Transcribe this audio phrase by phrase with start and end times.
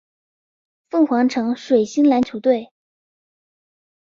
[0.89, 2.71] 凤凰城水星篮球队。